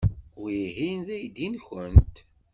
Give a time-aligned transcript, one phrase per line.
[0.41, 2.15] Wihin d aydi-nwent?